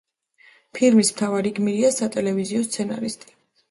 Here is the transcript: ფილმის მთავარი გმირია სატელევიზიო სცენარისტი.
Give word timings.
ფილმის 0.77 1.13
მთავარი 1.17 1.53
გმირია 1.61 1.95
სატელევიზიო 2.01 2.67
სცენარისტი. 2.73 3.37